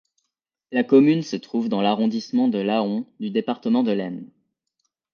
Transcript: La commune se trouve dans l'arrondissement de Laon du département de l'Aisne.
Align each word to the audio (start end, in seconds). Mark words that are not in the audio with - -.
La 0.71 0.83
commune 0.83 1.21
se 1.21 1.35
trouve 1.35 1.69
dans 1.69 1.83
l'arrondissement 1.83 2.47
de 2.47 2.57
Laon 2.57 3.05
du 3.19 3.29
département 3.29 3.83
de 3.83 3.91
l'Aisne. 3.91 4.31